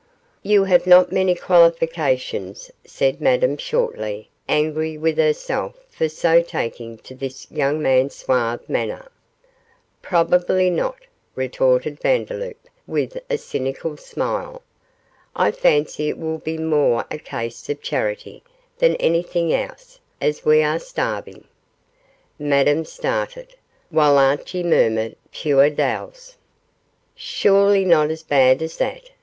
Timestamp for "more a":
16.57-17.19